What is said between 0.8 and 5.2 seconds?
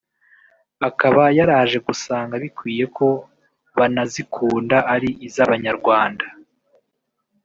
akaba yaraje gusanga bikwiye ko banazikunda ari